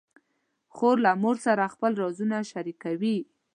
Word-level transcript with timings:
خور 0.75 0.95
له 1.05 1.11
مور 1.21 1.37
سره 1.45 1.71
خپل 1.73 1.91
رازونه 2.01 2.37
شریکوي. 2.51 3.17